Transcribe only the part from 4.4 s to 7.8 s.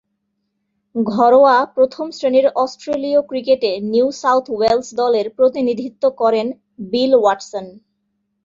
Wales দলের প্রতিনিধিত্ব করেন বিল ওয়াটসন।